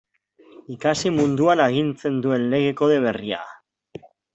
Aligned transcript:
Ikasi 0.75 1.11
munduan 1.19 1.63
agintzen 1.67 2.19
duen 2.27 2.51
Lege 2.55 2.75
Kode 2.83 3.01
berria. 3.09 3.45